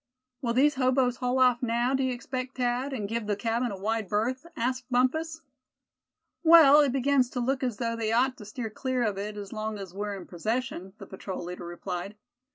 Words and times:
"Will 0.41 0.55
these 0.55 0.73
hoboes 0.81 1.17
haul 1.17 1.37
off 1.37 1.61
now, 1.61 1.93
do 1.93 2.01
you 2.03 2.11
expect, 2.11 2.57
Thad, 2.57 2.91
and 2.91 3.07
give 3.07 3.27
the 3.27 3.35
cabin 3.35 3.69
a 3.71 3.77
wide 3.77 4.09
berth?" 4.09 4.47
asked 4.55 4.85
Bumpus. 4.89 5.41
"Well, 6.41 6.79
it 6.81 6.91
begins 6.91 7.29
to 7.29 7.39
look 7.39 7.61
as 7.61 7.77
though 7.77 7.95
they 7.95 8.11
ought 8.11 8.35
to 8.37 8.45
steer 8.45 8.71
clear 8.71 9.03
of 9.03 9.19
it, 9.19 9.37
as 9.37 9.53
long 9.53 9.77
as 9.77 9.93
we're 9.93 10.15
in 10.15 10.25
possession," 10.25 10.93
the 10.97 11.05
patrol 11.05 11.43
leader 11.43 11.67
replied. 11.67 12.15